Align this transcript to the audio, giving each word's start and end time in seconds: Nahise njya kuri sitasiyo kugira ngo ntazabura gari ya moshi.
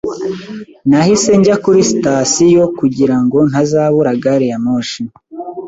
Nahise 0.89 1.31
njya 1.39 1.55
kuri 1.63 1.79
sitasiyo 1.91 2.63
kugira 2.79 3.15
ngo 3.23 3.37
ntazabura 3.49 4.11
gari 4.23 4.47
ya 4.51 4.57
moshi. 4.65 5.01